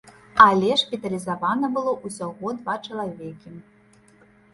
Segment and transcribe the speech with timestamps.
[0.43, 3.53] Але шпіталізавана было ўсяго два чалавекі.